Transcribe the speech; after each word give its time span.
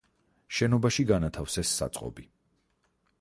შენობაში 0.59 1.05
განათავსეს 1.11 1.75
საწყობი. 1.83 2.27